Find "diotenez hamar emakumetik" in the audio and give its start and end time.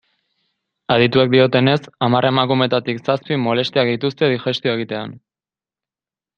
1.33-3.03